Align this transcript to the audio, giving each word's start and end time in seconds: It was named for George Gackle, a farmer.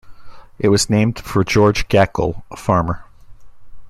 It 0.57 0.69
was 0.69 0.89
named 0.89 1.19
for 1.19 1.43
George 1.43 1.87
Gackle, 1.87 2.41
a 2.49 2.57
farmer. 2.57 3.05